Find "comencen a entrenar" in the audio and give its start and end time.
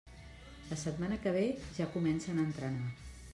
1.97-2.89